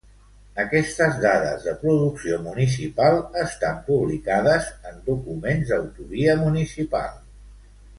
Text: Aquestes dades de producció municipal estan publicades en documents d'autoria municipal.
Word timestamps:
Aquestes 0.61 1.19
dades 1.25 1.67
de 1.67 1.73
producció 1.81 2.39
municipal 2.47 3.19
estan 3.45 3.79
publicades 3.93 4.75
en 4.93 5.01
documents 5.13 5.71
d'autoria 5.75 6.39
municipal. 6.47 7.19